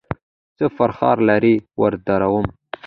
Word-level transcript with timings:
څه 0.57 0.65
فرخار 0.75 1.17
لره 1.29 1.53
وردرومم 1.81 2.45